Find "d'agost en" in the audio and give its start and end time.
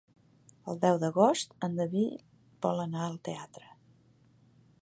1.03-1.77